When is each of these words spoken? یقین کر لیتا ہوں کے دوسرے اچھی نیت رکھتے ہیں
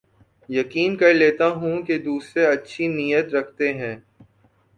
یقین 0.49 0.95
کر 0.97 1.13
لیتا 1.13 1.47
ہوں 1.51 1.81
کے 1.83 1.97
دوسرے 1.99 2.45
اچھی 2.45 2.87
نیت 2.87 3.33
رکھتے 3.33 3.73
ہیں 3.73 3.95